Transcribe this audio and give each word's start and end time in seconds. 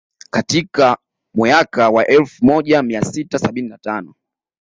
Katika 0.31 0.97
mweaka 1.35 1.89
wa 1.89 2.07
elfu 2.07 2.45
moja 2.45 2.83
mia 2.83 3.01
sita 3.01 3.39
sabini 3.39 3.69
na 3.69 3.77
tano 3.77 4.15